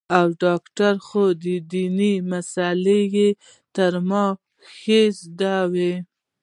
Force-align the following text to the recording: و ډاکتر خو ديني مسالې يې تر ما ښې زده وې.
و 0.23 0.23
ډاکتر 0.43 0.93
خو 1.05 1.23
ديني 1.73 2.13
مسالې 2.31 3.01
يې 3.15 3.29
تر 3.75 3.93
ما 4.09 4.25
ښې 4.75 5.01
زده 5.21 5.55
وې. 5.73 5.93